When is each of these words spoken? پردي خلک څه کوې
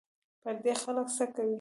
پردي 0.41 0.73
خلک 0.83 1.07
څه 1.17 1.25
کوې 1.35 1.49